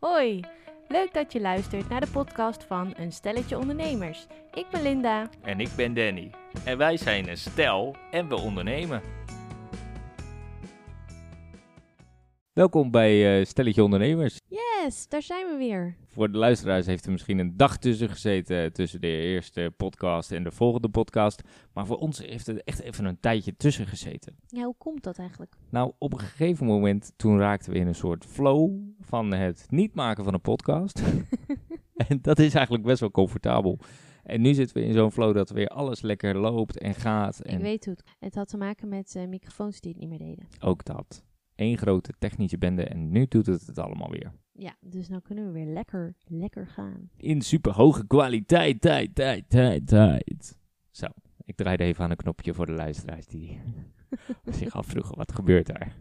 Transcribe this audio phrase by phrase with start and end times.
[0.00, 0.40] Hoi,
[0.88, 4.26] leuk dat je luistert naar de podcast van Een Stelletje Ondernemers.
[4.54, 5.28] Ik ben Linda.
[5.42, 6.30] En ik ben Danny.
[6.64, 9.02] En wij zijn een stel en we ondernemen.
[12.52, 14.40] Welkom bij eh, Stelletje Ondernemers.
[14.48, 15.96] Yes, daar zijn we weer.
[16.18, 20.44] Voor de luisteraars heeft er misschien een dag tussen gezeten tussen de eerste podcast en
[20.44, 21.42] de volgende podcast.
[21.72, 24.36] Maar voor ons heeft er echt even een tijdje tussen gezeten.
[24.46, 25.56] Ja, hoe komt dat eigenlijk?
[25.70, 29.94] Nou, op een gegeven moment toen raakten we in een soort flow van het niet
[29.94, 31.02] maken van een podcast.
[32.08, 33.78] en dat is eigenlijk best wel comfortabel.
[34.22, 37.40] En nu zitten we in zo'n flow dat weer alles lekker loopt en gaat.
[37.40, 38.10] En Ik weet hoe het.
[38.18, 40.46] Het had te maken met eh, microfoons die het niet meer deden.
[40.60, 41.24] ook dat.
[41.54, 44.32] Eén grote technische bende en nu doet het het allemaal weer.
[44.60, 47.10] Ja, dus nou kunnen we weer lekker, lekker gaan.
[47.16, 50.58] In super hoge kwaliteit, tijd, tijd, tijd, tijd.
[50.90, 51.06] Zo,
[51.44, 53.60] ik draaide even aan een knopje voor de luisteraars die
[54.58, 55.96] zich afvroegen wat gebeurt daar.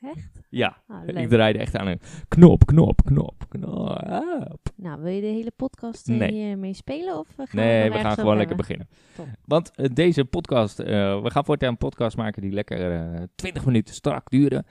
[0.00, 0.40] Echt?
[0.50, 4.60] Ja, Ah, ik draaide echt aan een knop, knop, knop, knop.
[4.76, 6.32] Nou, wil je de hele podcast eh, Nee.
[6.32, 7.18] hier mee spelen?
[7.18, 8.88] Of eh, gaan Nee, we gaan gewoon lekker beginnen.
[9.16, 9.26] Top.
[9.44, 13.94] Want eh, deze podcast, we gaan voortaan een podcast maken die lekker eh 20 minuten
[13.94, 14.66] strak duren.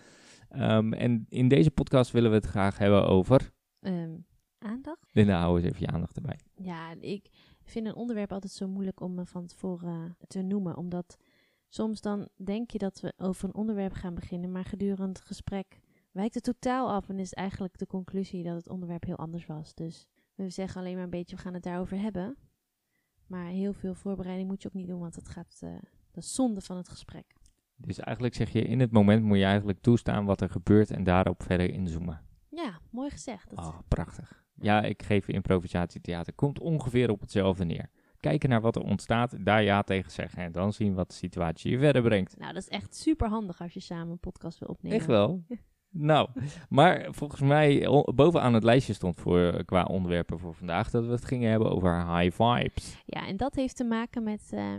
[0.54, 3.54] Ehm, en in deze podcast willen we het graag hebben over...
[3.80, 4.16] Ehm,
[4.58, 5.10] aandacht?
[5.12, 6.40] Linda, hou eens even je aandacht erbij.
[6.56, 7.30] Ja, ik
[7.64, 10.78] vind een onderwerp altijd zo moeilijk om me van tevoren te noemen.
[10.78, 11.18] Omdat
[11.70, 15.80] soms dan denk je dat we over een onderwerp gaan beginnen, maar gedurende het gesprek
[16.12, 19.74] wijkt het totaal af en is eigenlijk de conclusie dat het onderwerp heel anders was.
[19.74, 22.38] Dus we zeggen alleen maar een beetje, we gaan het daarover hebben.
[23.28, 25.70] Maar heel veel voorbereiding moet je ook niet doen, want dat gaat, eh,
[26.12, 27.34] dat is zonde van het gesprek.
[27.76, 31.04] Dus eigenlijk zeg je, in het moment moet je eigenlijk toestaan wat er gebeurt en
[31.04, 32.22] daarop verder inzoomen.
[32.50, 33.50] Ja, mooi gezegd.
[33.50, 34.44] Dat, Oh, prachtig.
[34.56, 36.34] Ja, ik geef improvisatietheater.
[36.34, 37.90] Komt ongeveer op hetzelfde neer.
[38.20, 41.72] Kijken naar wat er ontstaat, daar ja tegen zeggen en dan zien wat de situatie
[41.72, 42.38] je verder brengt.
[42.38, 44.98] Nou, dat is echt super handig als je samen een podcast wil opnemen.
[44.98, 45.44] Echt wel?
[45.90, 46.30] nou,
[46.70, 51.26] maar volgens mij bovenaan het lijstje stond voor, qua onderwerpen voor vandaag dat we het
[51.26, 53.04] gingen hebben over high vibes.
[53.06, 54.74] Ja, en dat heeft te maken met eh,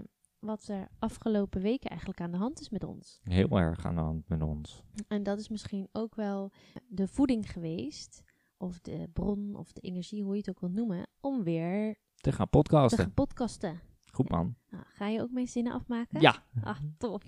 [0.44, 3.20] wat er afgelopen weken eigenlijk aan de hand is met ons.
[3.22, 4.82] Heel erg aan de hand met ons.
[5.08, 6.50] En dat is misschien ook wel
[6.88, 8.22] de voeding geweest,
[8.56, 12.32] of de bron, of de energie, hoe je het ook wilt noemen, om weer Te
[12.32, 12.98] gaan te podcasten.
[12.98, 13.80] gaan podcasten.
[14.12, 14.54] Goed man.
[14.70, 16.20] Nou, ga je ook mee zinnen afmaken?
[16.20, 16.42] Ja.
[16.62, 17.22] Ah, top.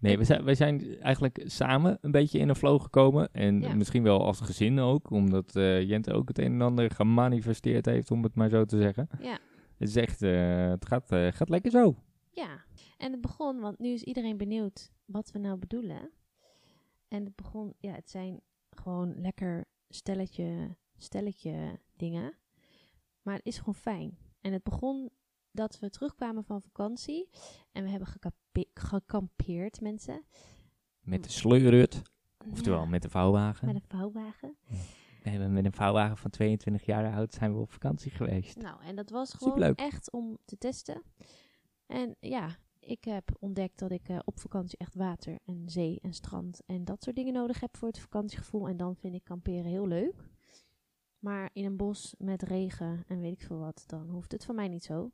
[0.00, 3.32] Nee, we zijn, wij zijn eigenlijk samen een beetje in een flow gekomen.
[3.32, 3.74] En Ja.
[3.74, 8.10] misschien wel als gezin ook, omdat eh Jente ook het een en ander gemanifesteerd heeft,
[8.10, 9.08] om het maar zo te zeggen.
[9.20, 9.38] Ja.
[9.78, 11.96] Het is echt, eh, het gaat, eh, gaat lekker zo.
[12.34, 12.64] Ja,
[12.98, 16.10] en het begon, want nu is iedereen benieuwd wat we nou bedoelen.
[17.08, 22.34] En het begon, ja, het zijn gewoon lekker stelletje, stelletje dingen.
[23.22, 24.18] Maar het is gewoon fijn.
[24.40, 25.10] En het begon
[25.50, 27.28] dat we terugkwamen van vakantie.
[27.72, 28.08] En we hebben
[28.74, 30.24] gekampeerd, mensen.
[31.00, 32.02] Met de sleurut,
[32.50, 33.66] oftewel Ja, met de vouwwagen.
[33.66, 34.56] met een vouwwagen.
[35.22, 38.56] We hebben met een vouwwagen van 22 jaar oud zijn we op vakantie geweest.
[38.56, 39.78] Nou, en dat was gewoon Superleuk.
[39.78, 41.02] echt om te testen.
[41.86, 46.12] En ja, ik heb ontdekt dat ik eh, op vakantie echt water en zee en
[46.12, 48.68] strand en dat soort dingen nodig heb voor het vakantiegevoel.
[48.68, 50.30] En dan vind ik kamperen heel leuk.
[51.18, 54.54] Maar in een bos met regen en weet ik veel wat, dan hoeft het van
[54.54, 55.10] mij niet zo.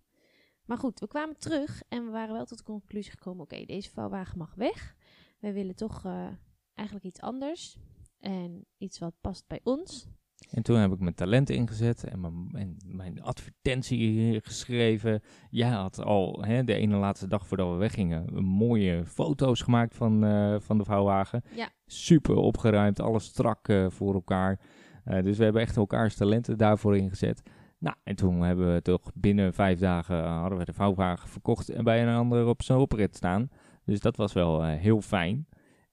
[0.64, 3.90] Maar goed, we kwamen terug en we waren wel tot de conclusie gekomen: oké, deze
[3.90, 4.96] vouwwagen mag weg.
[5.38, 6.28] We willen toch eh,
[6.74, 7.76] eigenlijk iets anders.
[8.18, 10.08] En iets wat past bij ons.
[10.50, 15.22] En toen heb ik mijn talent ingezet en mijn, en mijn advertentie geschreven.
[15.50, 20.24] Jij had al hè, de ene laatste dag voordat we weggingen mooie foto's gemaakt van,
[20.24, 21.42] eh, van de vouwwagen.
[21.54, 21.68] Ja.
[21.86, 24.60] Super opgeruimd, alles strak eh, voor elkaar.
[25.04, 27.42] Eh, dus we hebben echt elkaars talenten daarvoor ingezet.
[27.78, 31.84] Nou, en toen hebben we toch binnen vijf dagen hadden we de vouwwagen verkocht en
[31.84, 33.48] bij een ander op zijn oprit staan.
[33.84, 35.46] Dus dat was wel heel fijn.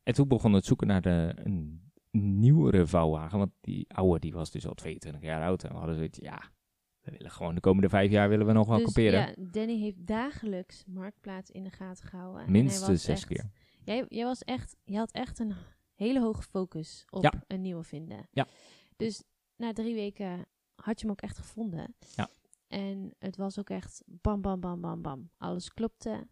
[0.04, 1.85] En toen begon het zoeken naar de, een
[2.16, 3.38] nieuwere vouwwagen.
[3.38, 5.64] Want die oude die was dus al 22 jaar oud.
[5.64, 6.52] En we hadden zoiets, ja,
[7.02, 9.20] we willen gewoon de komende vijf jaar willen we nog wel dus kamperen.
[9.20, 12.52] ja, Danny heeft dagelijks Marktplaats in de gaten gehouden.
[12.52, 13.50] Minstens zes echt- keer.
[13.84, 15.54] Jij, jij was echt, je had echt een
[15.96, 17.34] hele hoge focus op Ja.
[17.48, 18.28] een nieuwe vinden.
[18.32, 18.48] Ja.
[18.96, 19.24] Dus
[19.56, 20.46] na drie weken
[20.76, 21.96] had je hem ook echt gevonden.
[22.16, 22.30] Ja.
[22.68, 25.30] En het was ook echt bam, bam, bam, bam, bam.
[25.38, 26.28] Alles klopte.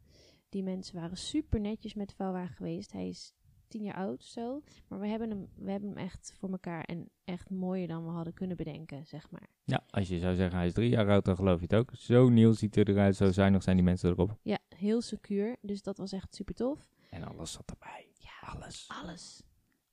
[0.50, 2.92] Die mensen waren super netjes met de vouwwagen geweest.
[2.92, 3.34] Hij is
[3.74, 4.62] tien jaar oud of zo.
[4.88, 8.10] Maar we hebben hem, we hebben hem echt voor elkaar en echt mooier dan we
[8.12, 9.48] hadden kunnen bedenken, zeg maar.
[9.64, 11.92] Ja, als je zou zeggen hij is drie jaar oud, dan geloof je het ook.
[11.96, 14.38] Zo nieuw ziet hij eruit, zo zuinig zijn die mensen erop.
[14.42, 15.56] Ja, heel secuur.
[15.62, 16.88] Dus dat was echt super tof.
[17.10, 18.08] En alles zat erbij.
[18.18, 18.90] Ja, Alles.
[19.02, 19.44] alles.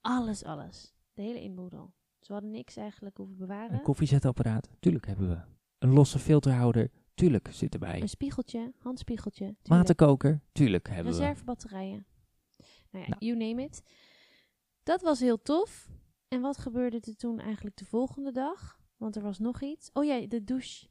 [0.01, 0.95] Alles, alles.
[1.15, 1.93] De hele inboedel.
[2.21, 3.73] Ze hadden niks eigenlijk hoeven bewaren.
[3.75, 5.39] Een koffiezetapparaat, tuurlijk hebben we.
[5.79, 8.01] Een losse filterhouder, tuurlijk zit erbij.
[8.01, 9.45] Een spiegeltje, handspiegeltje.
[9.45, 9.69] tuurlijk.
[9.69, 11.19] Waterkoker, tuurlijk hebben we.
[11.19, 12.07] Reservebatterijen.
[12.91, 13.25] Nou ja, Nou.
[13.25, 13.83] you name it.
[14.83, 15.91] Dat was heel tof.
[16.29, 18.81] En wat gebeurde er toen eigenlijk de volgende dag?
[18.97, 19.91] Want er was nog iets.
[19.93, 20.87] Oh ja, de douche.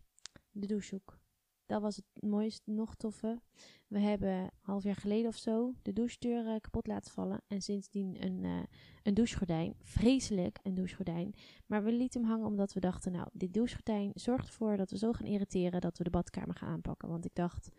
[0.51, 1.19] De douchehoek.
[1.65, 3.41] Dat was het mooiste, nog toffe.
[3.87, 7.41] We hebben een half jaar geleden of zo de douchedeur eh, kapot laten vallen.
[7.47, 8.63] En sindsdien een, eh,
[9.03, 9.75] een douchegordijn.
[9.81, 11.33] Vreselijk, een douchegordijn.
[11.65, 14.97] Maar we lieten hem hangen omdat we dachten, nou, dit douchegordijn zorgt ervoor dat we
[14.97, 17.09] zo gaan irriteren dat we de badkamer gaan aanpakken.
[17.09, 17.69] Want ik dacht,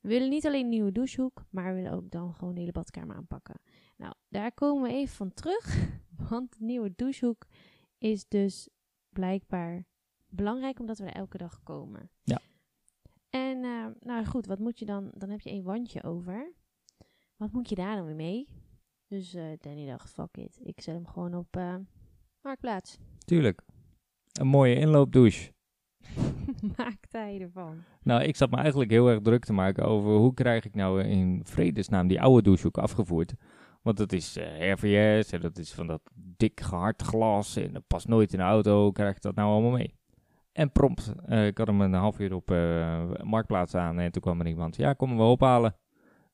[0.00, 2.72] we willen niet alleen een nieuwe douchehoek, maar we willen ook dan gewoon de hele
[2.72, 3.60] badkamer aanpakken.
[3.96, 5.88] Nou, daar komen we even van terug.
[6.30, 7.46] Want de nieuwe douchehoek
[7.98, 8.68] is dus
[9.08, 9.86] blijkbaar
[10.26, 12.10] belangrijk omdat we er elke dag komen.
[12.22, 12.40] Ja.
[13.30, 15.10] En eh, nou goed, wat moet je dan?
[15.14, 16.52] Dan heb je één wandje over.
[17.36, 18.48] Wat moet je daar dan weer mee?
[19.06, 20.58] Dus eh Danny dacht, fuck it.
[20.62, 21.76] Ik zet hem gewoon op eh,
[22.40, 22.98] Marktplaats.
[23.24, 23.62] Tuurlijk.
[24.32, 25.52] Een mooie inloopdouche.
[26.76, 27.76] Maak hij ervan.
[28.02, 31.02] Nou, ik zat me eigenlijk heel erg druk te maken over hoe krijg ik nou
[31.02, 33.34] in vredesnaam die oude douchehoek afgevoerd.
[33.82, 37.86] Want dat is eh, RVS en dat is van dat dik gehard glas en dat
[37.86, 38.92] past nooit in de auto.
[38.92, 39.94] Krijg ik dat nou allemaal mee?
[40.52, 44.22] En prompt, eh, ik had hem een half uur op eh, Marktplaats aan en toen
[44.22, 44.76] kwam er iemand.
[44.76, 45.76] Ja, kom wel ophalen.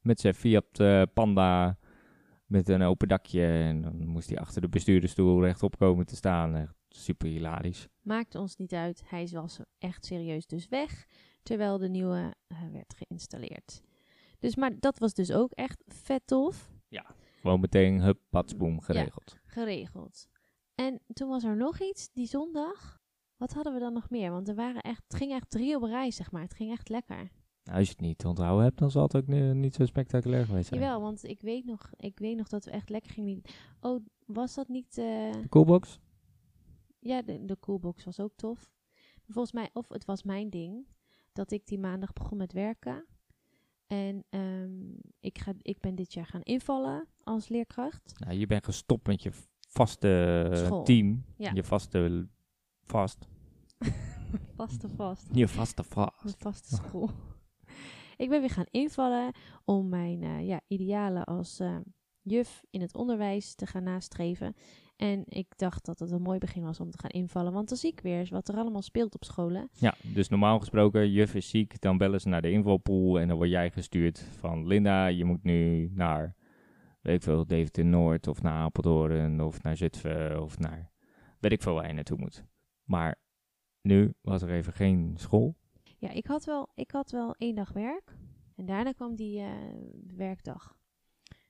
[0.01, 0.83] Met zijn Fiat
[1.15, 1.77] Panda
[2.47, 3.47] met een open dakje.
[3.47, 6.75] En dan moest hij achter de bestuurdersstoel rechtop komen te staan.
[6.97, 7.87] Super hilarisch.
[8.03, 9.03] Maakt ons niet uit.
[9.07, 11.07] Hij was echt serieus dus weg.
[11.43, 13.83] Terwijl de nieuwe eh, werd geïnstalleerd.
[14.39, 16.73] Dus, maar dat was dus ook echt vet tof.
[17.41, 19.37] Gewoon meteen, hup, patsboom, geregeld.
[19.45, 20.29] Geregeld.
[20.75, 22.99] En toen was er nog iets, die zondag.
[23.37, 24.31] Wat hadden we dan nog meer?
[24.31, 26.43] Want er waren echt, het ging echt drie op rij, zeg maar.
[26.43, 27.31] Het ging echt lekker.
[27.65, 30.45] Nou, als je het niet onthouden hebt, dan zal het ook ni- niet zo spectaculair
[30.47, 30.81] geweest zijn.
[30.81, 33.43] Jawel, want ik weet, nog, ik weet nog dat we echt lekker gingen.
[33.81, 34.99] Oh, was dat niet...
[34.99, 35.99] eh, De coolbox?
[37.05, 38.73] Ja, de, de coolbox was ook tof.
[39.29, 40.87] Volgens mij, of het was mijn ding,
[41.33, 43.07] dat ik die maandag begon met werken.
[43.87, 48.19] En ehm, ik, ga, ik ben dit jaar gaan invallen als leerkracht.
[48.19, 49.31] Nou, je bent gestopt met je
[49.69, 50.85] vaste School.
[50.85, 51.25] team.
[51.37, 51.51] Ja.
[51.55, 52.29] Je vaste
[52.85, 53.29] vast.
[54.57, 55.29] Vast of vast.
[55.33, 56.25] Je vaste vast.
[56.25, 57.11] Mijn vaste school.
[58.17, 59.33] ik ben weer gaan invallen
[59.65, 61.77] om mijn eh, ja, idealen als eh,
[62.25, 64.55] juf in het onderwijs te gaan nastreven.
[64.97, 67.53] En ik dacht dat het een mooi begin was om te gaan invallen.
[67.53, 69.69] Want dan zie ik weer eens wat er allemaal speelt op scholen.
[69.73, 73.37] Ja, dus normaal gesproken, juf is ziek, dan bellen ze naar de invalpool en dan
[73.37, 76.35] word jij gestuurd van Linda, je moet nu naar,
[77.01, 80.91] weet ik veel, Deventer Noord of naar Apeldoorn of naar Zutphen of naar,
[81.41, 82.45] weet ik veel waar je naartoe moet.
[82.85, 83.17] Maar
[83.83, 85.57] nu was er even geen school.
[85.99, 88.17] Ja, ik had wel, ik had wel één dag werk.
[88.57, 89.51] En daarna kwam die eh,
[90.17, 90.77] werkdag.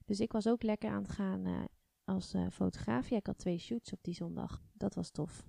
[0.05, 1.65] Dus ik was ook lekker aan het gaan eh,
[2.05, 3.09] als eh, fotograaf.
[3.09, 4.63] Ja, ik had twee shoots op die zondag.
[4.73, 5.47] Dat was tof.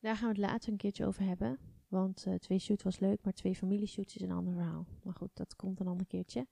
[0.00, 1.58] Daar gaan we het later een keertje over hebben.
[1.88, 4.86] Want eh, twee shoots was leuk, maar twee familieshoots is een ander verhaal.
[5.02, 6.46] Maar goed, dat komt een ander keertje.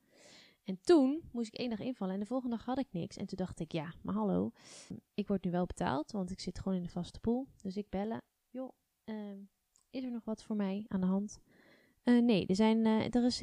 [0.65, 3.17] En toen moest ik één dag invallen en de volgende dag had ik niks.
[3.17, 4.51] En toen dacht ik, ja, maar hallo.
[5.15, 7.47] Ik word nu wel betaald, want ik zit gewoon in de vaste pool.
[7.63, 8.23] Dus ik bellen.
[8.49, 8.73] Joh,
[9.05, 9.39] ehm,
[9.91, 11.41] is er nog wat voor mij aan de hand?
[12.05, 13.43] Nee, er zijn, er is,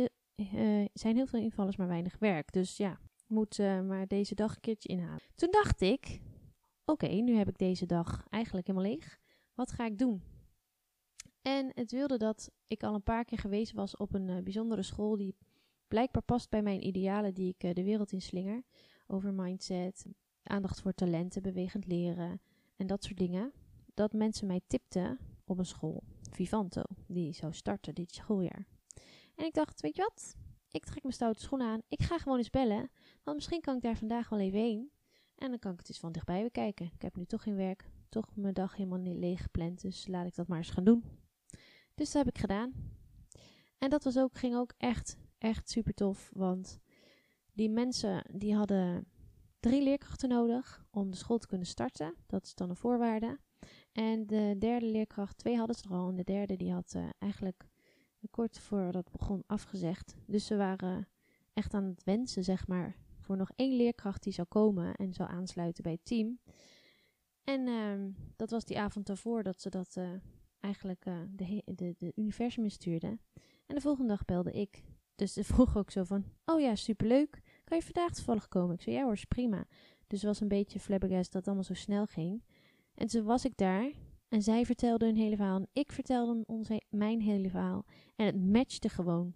[0.94, 2.51] zijn heel veel invallers, maar weinig werk.
[2.51, 3.00] Dus ja,
[3.33, 5.21] moet eh, maar deze dag een keertje inhalen.
[5.35, 6.19] Toen dacht ik,
[6.85, 9.19] oké, nu heb ik deze dag eigenlijk helemaal leeg.
[9.53, 10.24] Wat ga ik doen?
[11.41, 14.83] En het wilde dat ik al een paar keer geweest was op een eh, bijzondere
[14.83, 15.35] school die
[15.88, 18.63] blijkbaar past bij mijn idealen die ik eh, de wereld in slinger.
[19.07, 20.06] Over mindset,
[20.44, 22.41] aandacht voor talenten, bewegend leren
[22.75, 23.53] en dat soort dingen.
[23.94, 28.68] Dat mensen mij tipten op een school, Vivanto, die zou starten dit schooljaar.
[29.35, 30.35] En ik dacht, weet je wat?
[30.69, 31.81] Ik trek mijn stoute schoenen aan.
[31.87, 32.92] Ik ga gewoon eens bellen.
[33.23, 34.92] Want misschien kan ik daar vandaag wel even heen.
[35.35, 36.85] En dan kan ik het eens van dichtbij bekijken.
[36.85, 37.89] Ik heb nu toch geen werk.
[38.09, 39.81] Toch mijn dag helemaal niet leeg gepland.
[39.81, 41.03] Dus laat ik dat maar eens gaan doen.
[41.95, 42.73] Dus dat heb ik gedaan.
[43.77, 46.30] En dat was ook, ging ook echt, echt super tof.
[46.33, 46.80] Want
[47.53, 49.06] die mensen die hadden
[49.59, 52.15] drie leerkrachten nodig om de school te kunnen starten.
[52.25, 53.39] Dat is dan een voorwaarde.
[53.92, 56.09] En de derde leerkracht, twee hadden ze er al.
[56.09, 57.68] En de derde die had eh, eigenlijk
[58.31, 60.15] kort voordat het begon afgezegd.
[60.27, 61.07] Dus ze waren
[61.53, 65.30] echt aan het wensen, zeg maar, voor nog één leerkracht die zou komen en zou
[65.30, 66.39] aansluiten bij het team.
[67.44, 70.09] En ehm, dat was die avond daarvoor dat ze dat eh,
[70.59, 73.21] eigenlijk eh, de, de, de universum instuurden.
[73.65, 74.83] En de volgende dag belde ik.
[75.15, 77.42] Dus ze vroeg ook zo van, oh ja, superleuk.
[77.63, 78.75] Kan je vandaag toevallig komen?
[78.75, 79.65] Ik zei, ja hoor, is prima.
[80.07, 82.44] Dus het was een beetje flabbergast dat het allemaal zo snel ging.
[82.94, 83.92] En toen was ik daar
[84.30, 87.85] en zij vertelde hun hele verhaal en ik vertelde ons mijn hele verhaal.
[88.15, 89.33] En het matchte gewoon.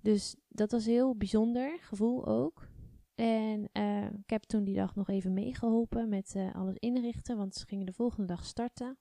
[0.00, 2.68] Dus dat was heel bijzonder gevoel ook.
[3.14, 7.54] En eh, ik heb toen die dag nog even meegeholpen met eh, alles inrichten, want
[7.54, 8.98] ze gingen de volgende dag starten.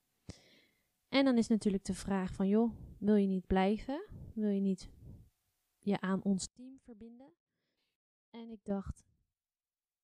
[1.09, 4.05] En dan is natuurlijk de vraag van, joh, wil je niet blijven?
[4.33, 4.89] Wil je niet
[5.79, 7.31] je aan ons team verbinden?
[8.29, 9.03] En ik dacht,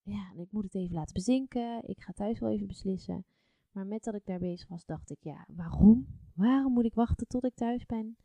[0.01, 1.87] ja, ik moet het even laten bezinken.
[1.87, 3.25] Ik ga thuis wel even beslissen.
[3.71, 6.07] Maar met dat ik daar bezig was, dacht ik, ja, waarom?
[6.33, 8.17] Waarom moet ik wachten tot ik thuis ben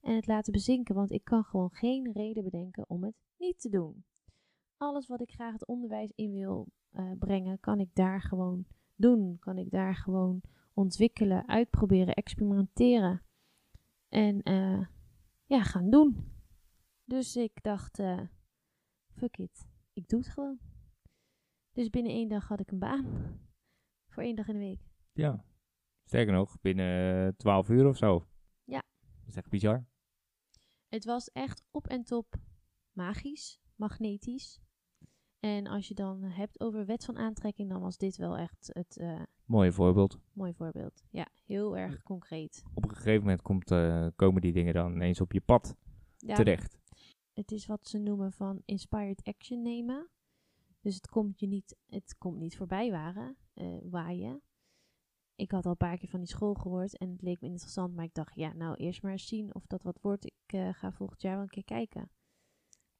[0.00, 0.94] en het laten bezinken?
[0.94, 4.04] Want ik kan gewoon geen reden bedenken om het niet te doen.
[4.84, 9.38] Alles wat ik graag het onderwijs in wil eh, brengen, kan ik daar gewoon doen.
[9.38, 10.42] Kan ik daar gewoon
[10.74, 13.22] ontwikkelen, uitproberen, experimenteren.
[14.08, 14.86] En eh,
[15.44, 16.32] ja, gaan doen.
[17.04, 18.20] Dus ik dacht, eh,
[19.14, 20.58] fuck it, ik doe het gewoon.
[21.72, 23.38] Dus binnen één dag had ik een baan.
[24.08, 24.80] Voor één dag in de week.
[25.12, 25.44] Ja.
[26.04, 28.26] Sterker nog, binnen 12 uur of zo.
[28.64, 28.82] Ja.
[29.20, 29.86] Dat is echt bizar.
[30.88, 32.36] Het was echt op en top
[32.92, 34.63] magisch, magnetisch.
[35.44, 38.96] En als je dan hebt over wet van aantrekking, dan was dit wel echt het
[39.00, 40.18] uh, Mooi voorbeeld.
[40.32, 41.04] mooi voorbeeld.
[41.10, 42.64] Ja, heel erg concreet.
[42.74, 45.76] Op een gegeven moment komt, eh, komen die dingen dan ineens op je pad
[46.16, 46.78] Ja, terecht.
[47.32, 50.08] het is wat ze noemen van inspired action nemen.
[50.80, 54.42] Dus het komt je niet, het komt niet voorbij waren, eh, waaien.
[55.34, 57.94] Ik had al een paar keer van die school gehoord en het leek me interessant,
[57.94, 60.24] maar ik dacht, ja, nou eerst maar eens zien of dat wat wordt.
[60.24, 62.10] Ik eh, ga volgend jaar wel een keer kijken.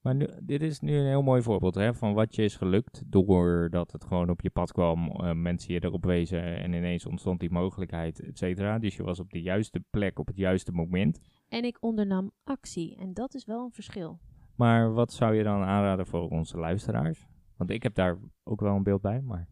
[0.04, 3.02] Maar nu, dit is nu een heel mooi voorbeeld hè, van wat je is gelukt
[3.06, 7.40] doordat het gewoon op je pad kwam, eh, mensen je erop wezen en ineens ontstond
[7.40, 8.78] die mogelijkheid, et cetera.
[8.78, 11.20] Dus je was op de juiste plek op het juiste moment.
[11.48, 14.20] En ik ondernam actie en dat is wel een verschil.
[14.56, 17.26] Maar wat zou je dan aanraden voor onze luisteraars?
[17.56, 19.48] Want ik heb daar ook wel een beeld bij, maar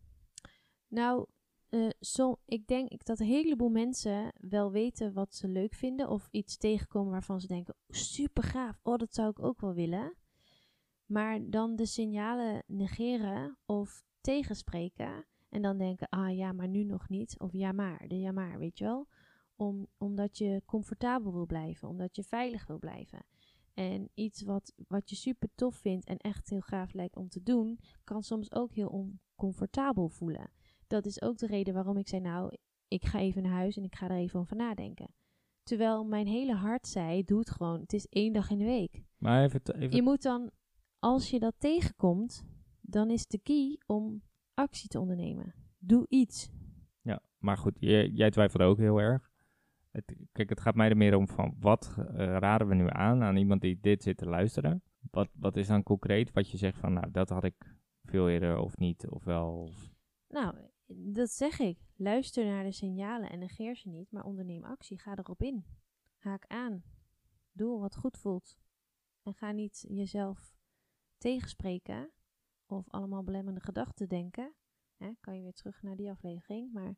[0.89, 1.27] Nou,
[1.69, 1.89] eh,
[2.45, 7.13] ik denk dat een heleboel mensen wel weten wat ze leuk vinden of iets tegenkomen
[7.13, 10.21] waarvan ze denken, super gaaf, oh dat zou ik ook wel willen.
[11.13, 17.09] Maar dan de signalen negeren of tegenspreken en dan denken, ah ja, maar nu nog
[17.09, 17.39] niet.
[17.39, 19.07] Of ja maar, de ja maar, weet je wel.
[19.57, 23.25] Om, omdat je comfortabel wil blijven, omdat je veilig wil blijven.
[23.75, 27.43] En iets wat, wat je super tof vindt en echt heel gaaf lijkt om te
[27.43, 30.51] doen, kan soms ook heel oncomfortabel voelen.
[30.87, 32.57] Dat is ook de reden waarom ik zei, nou,
[32.89, 35.15] ik ga even naar huis en ik ga er even over nadenken.
[35.63, 37.81] Terwijl mijn hele hart zei, doe het gewoon.
[37.81, 39.03] Het is één dag in de week.
[39.19, 40.51] Maar even, even Je moet dan,
[41.03, 42.45] als je dat tegenkomt,
[42.81, 44.23] dan is de key om
[44.55, 45.55] actie te ondernemen.
[45.79, 46.51] Doe iets.
[47.01, 49.31] Ja, maar goed, jij, jij twijfelde ook heel erg.
[49.91, 53.23] Het, kijk, het gaat mij er meer om van wat eh, raden we nu aan
[53.23, 54.83] aan iemand die dit zit te luisteren?
[55.11, 58.59] Wat, wat is dan concreet wat je zegt van, nou, dat had ik veel eerder
[58.59, 59.53] of niet, of wel.
[59.61, 59.95] of-
[60.29, 60.55] Nou,
[60.87, 61.79] dat zeg ik.
[61.97, 64.99] Luister naar de signalen en negeer ze niet, maar onderneem actie.
[64.99, 65.65] Ga erop in.
[66.17, 66.83] Haak aan.
[67.53, 68.59] Doe wat goed voelt.
[69.23, 70.55] En ga niet jezelf
[71.23, 72.13] tegenspreken
[72.67, 74.55] of allemaal belemmerende gedachten denken.
[74.97, 76.73] Hè, kan je weer terug naar die aflevering.
[76.73, 76.97] Maar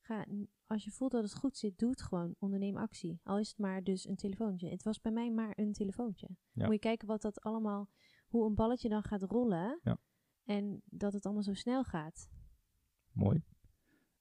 [0.00, 0.26] ga,
[0.66, 2.34] als je voelt dat het goed zit, doe het gewoon.
[2.38, 3.20] Onderneem actie.
[3.22, 4.68] Al is het maar dus een telefoontje.
[4.68, 6.28] Het was bij mij maar een telefoontje.
[6.52, 6.64] Ja.
[6.64, 7.88] Moet je kijken wat dat allemaal,
[8.28, 9.80] hoe een balletje dan gaat rollen.
[9.82, 9.98] Ja.
[10.44, 12.30] En dat het allemaal zo snel gaat.
[13.12, 13.42] Mooi.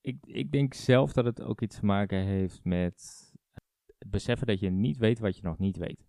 [0.02, 3.32] Ik, ik denk zelf dat het ook iets te maken heeft met
[3.98, 6.08] het beseffen dat je niet weet wat je nog niet weet.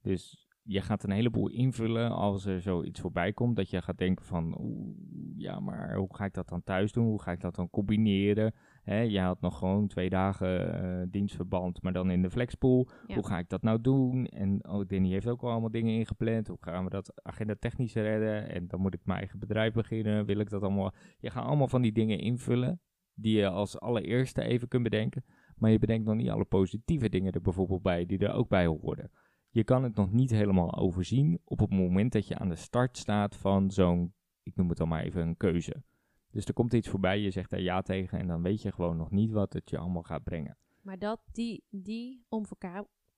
[0.00, 3.56] Dus je gaat een heleboel invullen als er zoiets voorbij komt.
[3.56, 4.96] Dat je gaat denken van, oeh,
[5.36, 7.06] ja, maar hoe ga ik dat dan thuis doen?
[7.06, 8.54] Hoe ga ik dat dan combineren?
[8.84, 12.88] Je had nog gewoon twee dagen eh, dienstverband, maar dan in de flexpool.
[13.06, 13.14] Ja.
[13.14, 14.26] Hoe ga ik dat nou doen?
[14.26, 16.48] En oh, Danny heeft ook al allemaal dingen ingepland.
[16.48, 18.48] Hoe gaan we dat agenda technisch redden?
[18.48, 20.26] En dan moet ik mijn eigen bedrijf beginnen.
[20.26, 20.94] Wil ik dat allemaal?
[21.18, 22.80] Je gaat allemaal van die dingen invullen
[23.14, 25.24] die je als allereerste even kunt bedenken.
[25.56, 28.66] Maar je bedenkt nog niet alle positieve dingen er bijvoorbeeld bij, die er ook bij
[28.66, 29.10] horen.
[29.56, 32.96] Je kan het nog niet helemaal overzien op het moment dat je aan de start
[32.98, 35.82] staat van zo'n, ik noem het dan maar even een keuze.
[36.30, 38.96] Dus er komt iets voorbij, je zegt daar ja tegen en dan weet je gewoon
[38.96, 40.58] nog niet wat het je allemaal gaat brengen.
[40.82, 42.24] Maar dat, die, die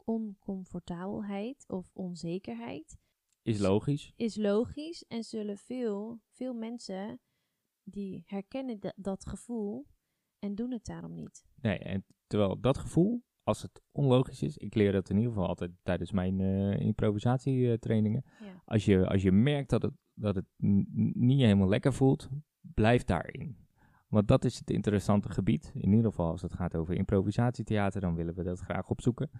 [0.04, 2.98] oncomfortabelheid of onzekerheid
[3.42, 4.12] Is logisch.
[4.16, 7.20] is logisch en zullen veel, veel mensen
[7.82, 9.86] die herkennen da- dat gevoel
[10.38, 11.44] en doen het daarom niet.
[11.60, 15.48] Nee, en terwijl dat gevoel, als het onlogisch is, ik leer dat in ieder geval
[15.48, 18.24] altijd tijdens mijn eh improvisatietrainingen.
[18.40, 18.62] Ja.
[18.64, 20.44] Als je, als je merkt dat het, dat het
[21.14, 22.28] niet helemaal lekker voelt,
[22.60, 23.56] blijf daarin.
[24.08, 25.72] Want dat is het interessante gebied.
[25.74, 29.30] In ieder geval als het gaat over improvisatietheater, dan willen we dat graag opzoeken.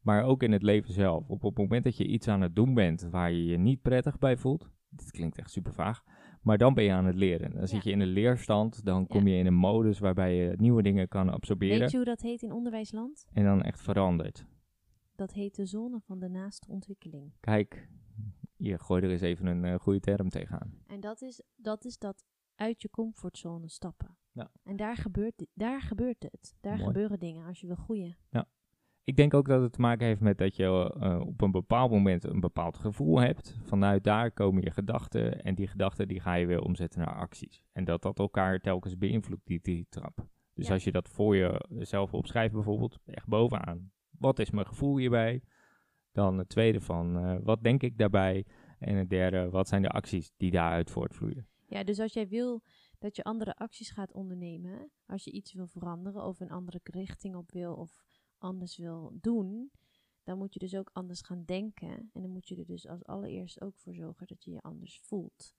[0.00, 1.28] Maar ook in het leven zelf.
[1.28, 4.18] Op het moment dat je iets aan het doen bent waar je je niet prettig
[4.18, 4.70] bij voelt.
[4.88, 6.02] Dit klinkt echt super vaag.
[6.42, 7.54] Maar dan ben je aan het leren.
[7.54, 8.84] Dan zit je in een leerstand.
[8.84, 11.78] Dan kom je in een modus waarbij je nieuwe dingen kan absorberen.
[11.78, 13.26] Weet je hoe dat heet in onderwijsland?
[13.32, 14.46] En dan echt verandert.
[15.14, 17.32] Dat heet de zone van de naaste ontwikkeling.
[17.40, 17.88] Kijk,
[18.56, 20.72] hier gooi er eens even een eh, goede term tegenaan.
[20.86, 24.16] En dat is, dat is dat uit je comfortzone stappen.
[24.32, 24.50] Ja.
[24.62, 26.56] En daar gebeurt, daar gebeurt het.
[26.60, 26.86] Daar Mooi.
[26.86, 28.16] gebeuren dingen als je wil groeien.
[29.08, 31.90] Ik denk ook dat het te maken heeft met dat je eh, op een bepaald
[31.90, 33.58] moment een bepaald gevoel hebt.
[33.62, 37.62] Vanuit daar komen je gedachten en die gedachten die ga je weer omzetten naar acties.
[37.72, 40.26] En dat dat elkaar telkens beïnvloedt, die, die trap.
[40.54, 40.72] Dus Ja.
[40.72, 41.36] als je dat voor
[41.68, 43.90] jezelf opschrijft bijvoorbeeld, echt bovenaan.
[44.18, 45.42] Wat is mijn gevoel hierbij?
[46.12, 48.44] Dan het tweede van, eh, wat denk ik daarbij?
[48.78, 51.46] En het derde, wat zijn de acties die daaruit voortvloeien?
[51.66, 52.62] Ja, dus als jij wil
[52.98, 57.34] dat je andere acties gaat ondernemen, als je iets wil veranderen of een andere richting
[57.34, 58.06] op wil of
[58.38, 59.70] anders wil doen,
[60.22, 61.88] dan moet je dus ook anders gaan denken.
[61.88, 65.00] En dan moet je er dus als allereerst ook voor zorgen dat je je anders
[65.00, 65.54] voelt.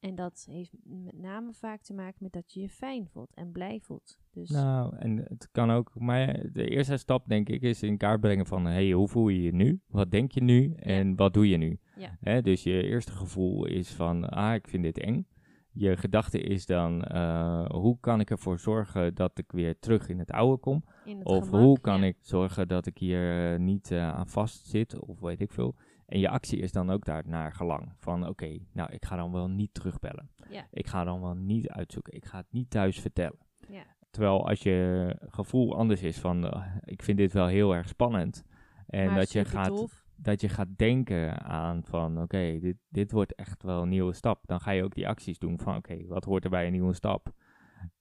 [0.00, 3.52] En dat heeft met name vaak te maken met dat je je fijn voelt en
[3.52, 4.18] blij voelt.
[4.30, 8.20] Dus Nou, en het kan ook, maar de eerste stap denk ik is in kaart
[8.20, 9.80] brengen van, hey, hoe voel je je nu?
[9.86, 10.74] Wat denk je nu?
[10.74, 11.78] En wat doe je nu?
[11.96, 12.40] Ja.
[12.40, 15.26] Dus je eerste gevoel is van, ah, ik vind dit eng.
[15.72, 20.18] Je gedachte is dan, eh, hoe kan ik ervoor zorgen dat ik weer terug in
[20.18, 20.84] het oude kom?
[21.04, 22.06] het Of gemak, hoe kan ja.
[22.06, 25.74] ik zorgen dat ik hier eh, niet eh, aan vast zit, of weet ik veel.
[26.06, 27.92] En je actie is dan ook daar naar gelang.
[27.98, 30.30] Van oké, nou ik ga dan wel niet terugbellen.
[30.48, 30.66] Ja.
[30.70, 32.12] Ik ga dan wel niet uitzoeken.
[32.14, 33.38] Ik ga het niet thuis vertellen.
[33.68, 33.82] Ja.
[34.10, 38.44] Terwijl als je gevoel anders is van ik vind dit wel heel erg spannend.
[38.86, 39.99] En Maar dat je, gaat, tof.
[40.22, 44.46] Dat je gaat denken aan van oké, dit, dit wordt echt wel een nieuwe stap.
[44.46, 46.94] Dan ga je ook die acties doen van oké, wat hoort er bij een nieuwe
[46.94, 47.32] stap?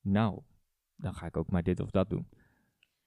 [0.01, 0.41] Nou,
[0.95, 2.29] dan ga ik ook maar dit of dat doen.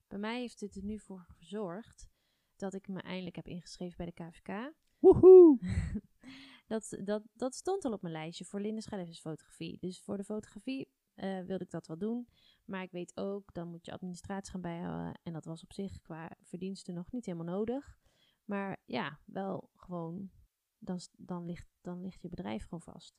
[0.08, 2.08] Bij mij heeft het er nu voor gezorgd
[2.56, 4.72] dat ik me eindelijk heb ingeschreven bij de KVK.
[4.98, 5.58] Woehoe!
[6.66, 9.78] dat, dat, dat stond al op mijn lijstje voor Linde fotografie.
[9.80, 12.28] Dus voor de fotografie eh, wilde ik dat wel doen.
[12.64, 15.20] Maar ik weet ook, dan moet je administratie gaan bijhouden.
[15.22, 18.00] En dat was op zich qua verdiensten nog niet helemaal nodig.
[18.52, 20.30] Maar ja, wel gewoon,
[20.78, 23.14] dan, dan, ligt, dan ligt je bedrijf gewoon vast.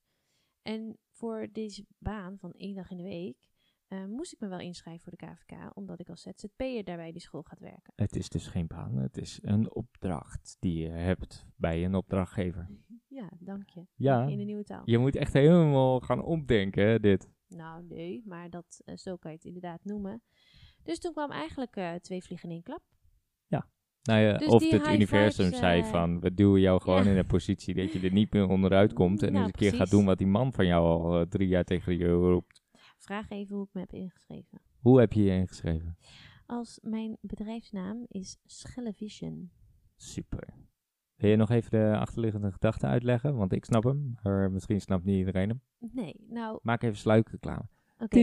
[0.62, 3.50] En voor deze baan van één dag in de week
[3.88, 5.76] eh, moest ik me wel inschrijven voor de KVK.
[5.76, 7.94] Omdat ik als ZZP'er daarbij die school gaat werken.
[7.96, 12.70] Het is dus geen baan, het is een opdracht die je hebt bij een opdrachtgever.
[13.08, 13.86] Ja, dank je.
[13.96, 14.26] Ja.
[14.26, 14.82] In de nieuwe taal.
[14.86, 17.30] Je moet echt helemaal gaan omdenken, hè, dit.
[17.48, 20.24] Nou, nee, maar dat, eh, zo kan je het inderdaad noemen.
[20.84, 22.84] Dus toen kwam eigenlijk eh, twee vliegen in één klap.
[24.04, 27.10] Nou ja, Dus of het universum vibes, zei eh, van, we duwen jou gewoon ja.
[27.12, 29.24] in een positie dat je er niet meer onderuit komt.
[29.24, 31.48] En Nou, eens een keer gaat doen wat die man van jou al eh, drie
[31.48, 32.62] jaar tegen je roept.
[32.98, 34.62] Vraag even hoe ik me heb ingeschreven.
[34.80, 35.98] Hoe heb je je ingeschreven?
[36.46, 39.52] Als mijn bedrijfsnaam is Schellevision.
[39.96, 40.54] Super.
[41.16, 43.36] Wil je nog even de achterliggende gedachte uitleggen?
[43.36, 45.62] Want ik snap hem, maar misschien snapt niet iedereen hem.
[45.92, 47.68] Nee, nou, Maak even sluikreclame.
[47.98, 48.16] oké.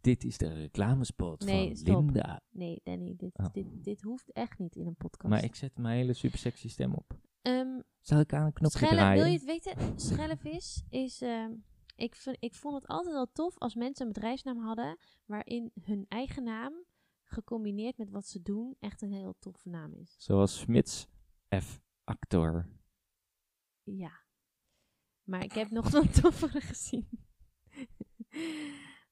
[0.00, 1.94] Dit is de reclamespot Nee, van stop.
[2.04, 2.40] Linda.
[2.50, 3.52] Nee, Danny, dit, Oh.
[3.52, 5.28] dit, dit hoeft echt niet in een podcast.
[5.32, 7.18] Maar ik zet mijn hele super sexy stem op.
[7.42, 9.22] Ehm, Zal ik aan een knopje Schelle, draaien?
[9.22, 9.98] wil je het weten?
[10.00, 11.20] Schellevis is.
[11.22, 11.52] ehm,
[11.96, 14.98] ik, vind, ik vond het altijd al tof als mensen een bedrijfsnaam hadden.
[15.24, 16.84] waarin hun eigen naam
[17.24, 20.14] gecombineerd met wat ze doen echt een heel toffe naam is.
[20.18, 21.06] Zoals Smits
[21.62, 21.80] F.
[22.04, 22.68] Actor.
[23.82, 24.12] Ja.
[25.22, 27.08] Maar ik heb nog een toffere gezien.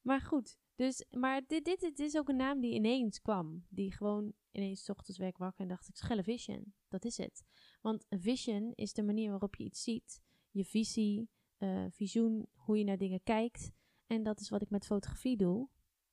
[0.03, 0.59] maar goed.
[0.79, 3.65] Dus, maar dit, dit, dit is ook een naam die ineens kwam.
[3.69, 6.75] Die gewoon ineens 's ochtends werd wakker en dacht ik, Schellevision.
[6.89, 7.45] Dat is het.
[7.81, 10.21] Want vision is de manier waarop je iets ziet.
[10.51, 13.71] Je visie, eh visioen, hoe je naar dingen kijkt.
[14.07, 15.69] En dat is wat ik met fotografie doe.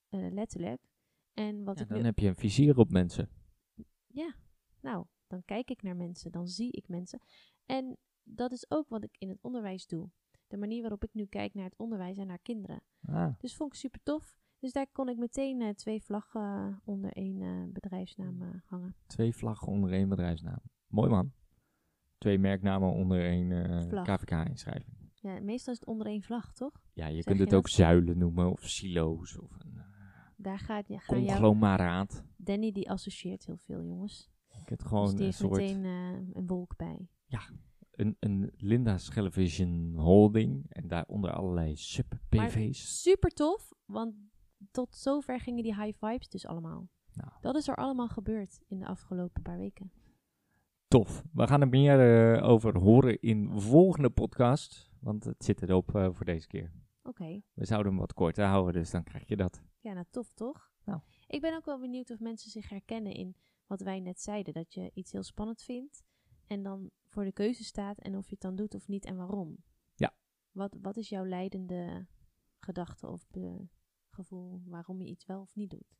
[0.08, 0.80] eh, letterlijk.
[1.34, 3.30] En wat Ja, ik dan heb je een vizier op mensen.
[4.06, 4.34] ja,
[4.80, 7.20] nou, dan kijk ik naar mensen, dan zie ik mensen.
[7.66, 10.10] En dat is ook wat ik in het onderwijs doe.
[10.46, 12.82] De manier waarop ik nu kijk naar het onderwijs en naar kinderen.
[13.06, 14.38] Ah, Dus vond ik super tof.
[14.66, 18.96] Dus daar kon ik meteen eh, twee vlaggen onder één eh, bedrijfsnaam eh, hangen.
[19.06, 20.60] twee vlaggen onder één bedrijfsnaam.
[20.86, 21.32] Mooi man.
[22.18, 23.48] Twee merknamen onder één.
[24.02, 24.96] KVK-inschrijving.
[25.14, 26.72] Ja, meestal is het onder één vlag, toch?
[26.92, 29.82] Ja, je Zeg kunt je het ook zuilen noemen of silo's of een
[30.36, 31.30] Daar gaat je, gaan jou...
[31.30, 32.24] conglomeraat.
[32.36, 34.30] Danny die associeert heel veel, jongens.
[34.64, 35.60] Kunt dus gewoon die een heeft soort...
[35.60, 37.08] meteen een wolk bij.
[37.90, 43.02] Een, een Linda Schellevision holding en daaronder allerlei sub-PV's.
[43.02, 44.14] Super tof, want
[44.76, 46.88] tot zover gingen die high vibes dus allemaal.
[47.12, 47.30] Nou.
[47.40, 49.92] Dat is er allemaal gebeurd in de afgelopen paar weken.
[50.88, 51.24] Tof.
[51.32, 54.90] We gaan er meer eh, over horen in volgende podcast.
[55.00, 56.72] Want het zit erop eh, voor deze keer.
[57.02, 57.42] Oké.
[57.54, 59.62] We zouden hem wat korter houden, dus dan krijg je dat.
[59.80, 60.72] Ja, nou tof toch?
[60.84, 61.00] Nou.
[61.26, 63.36] Ik ben ook wel benieuwd of mensen zich herkennen in
[63.66, 64.54] wat wij net zeiden.
[64.54, 66.04] Dat je iets heel spannend vindt
[66.46, 69.16] en dan voor de keuze staat en of je het dan doet of niet en
[69.16, 69.56] waarom.
[69.94, 70.14] Ja.
[70.52, 72.06] Wat, wat is jouw leidende
[72.58, 73.68] gedachte of be-
[74.16, 75.96] gevoel waarom je iets wel of niet doet?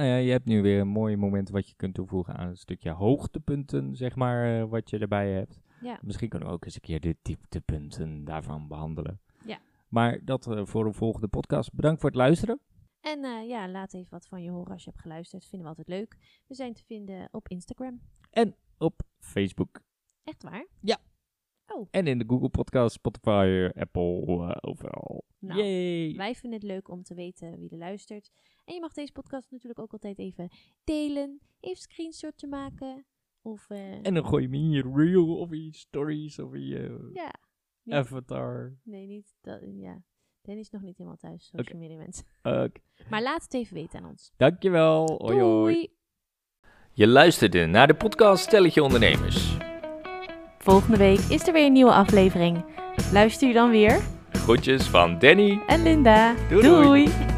[0.00, 2.56] Nou ja, je hebt nu weer een mooi moment wat je kunt toevoegen aan een
[2.56, 5.60] stukje hoogtepunten, zeg maar, eh, wat je erbij hebt.
[5.80, 5.98] Ja.
[6.02, 9.20] Misschien kunnen we ook eens een keer de dieptepunten daarvan behandelen.
[9.44, 9.58] Ja.
[9.88, 11.74] Maar dat eh, voor een volgende podcast.
[11.74, 12.60] Bedankt voor het luisteren.
[13.00, 15.44] En eh, ja, laat even wat van je horen als je hebt geluisterd.
[15.44, 16.16] Vinden we altijd leuk.
[16.46, 18.00] We zijn te vinden op Instagram.
[18.78, 19.80] Op Facebook.
[20.24, 20.66] Echt waar?
[20.80, 20.98] Ja.
[21.74, 21.88] Oh.
[21.90, 25.24] En in de Google Podcast, Spotify, Apple, eh, overal.
[25.38, 26.14] Nou, Yay!
[26.16, 28.30] Wij vinden het leuk om te weten wie er luistert.
[28.64, 30.48] En je mag deze podcast natuurlijk ook altijd even
[30.84, 31.40] delen.
[31.60, 33.04] Even screenshotje maken.
[33.42, 36.54] Of eh, En dan gooi je hem in je reel of in je stories of
[36.54, 37.34] in je ja.
[37.82, 38.76] Niet- avatar.
[38.82, 39.60] Nee, niet dat.
[39.76, 40.02] Ja.
[40.42, 42.24] Dennis is nog niet helemaal thuis, social media mensen.
[42.42, 42.80] Oké.
[43.10, 44.32] Maar laat het even weten aan ons.
[44.36, 45.18] Dankjewel.
[45.18, 45.88] Hoi hoi.
[46.92, 49.69] Je luisterde naar de podcast Stelletje Ondernemers.
[50.70, 52.64] Volgende week is er weer een nieuwe aflevering.
[53.12, 54.00] Luister je dan weer?
[54.32, 55.60] Groetjes van Danny.
[55.66, 56.34] En Linda.
[56.48, 56.82] Doei, doei.
[56.82, 57.29] doei.